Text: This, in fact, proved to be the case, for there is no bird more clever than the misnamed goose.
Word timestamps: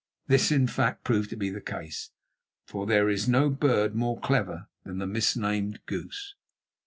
This, 0.25 0.51
in 0.51 0.65
fact, 0.65 1.03
proved 1.03 1.29
to 1.29 1.35
be 1.35 1.51
the 1.51 1.61
case, 1.61 2.09
for 2.65 2.87
there 2.87 3.07
is 3.07 3.29
no 3.29 3.51
bird 3.51 3.93
more 3.93 4.19
clever 4.19 4.67
than 4.83 4.97
the 4.97 5.05
misnamed 5.05 5.85
goose. 5.85 6.33